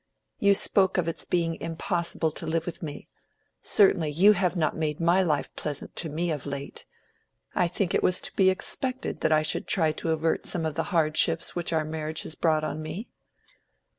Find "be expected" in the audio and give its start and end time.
8.35-9.21